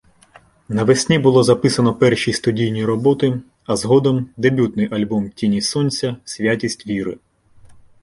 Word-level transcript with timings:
Навесні 0.69 1.19
було 1.19 1.43
записано 1.43 1.93
перші 1.95 2.33
студійні 2.33 2.85
роботи, 2.85 3.41
а 3.65 3.75
згодом— 3.75 4.29
дебютний 4.37 4.93
альбом 4.93 5.29
Тіні 5.29 5.61
Сонця— 5.61 6.15
«Святість 6.25 6.87
Віри» 6.87 7.17